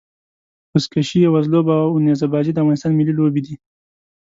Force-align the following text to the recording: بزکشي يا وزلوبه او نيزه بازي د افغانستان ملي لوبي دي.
بزکشي 0.71 1.17
يا 1.23 1.29
وزلوبه 1.35 1.73
او 1.85 1.95
نيزه 2.05 2.27
بازي 2.33 2.51
د 2.53 2.57
افغانستان 2.61 2.91
ملي 2.95 3.13
لوبي 3.17 3.41
دي. 3.45 3.55